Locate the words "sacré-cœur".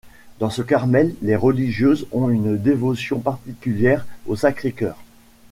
4.35-4.97